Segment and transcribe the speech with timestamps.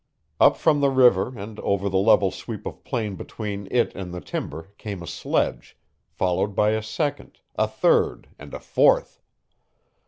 [0.39, 4.19] Up from the river and over the level sweep of plain between it and the
[4.19, 5.77] timber came a sledge,
[6.09, 9.21] followed by a second, a third, and a fourth.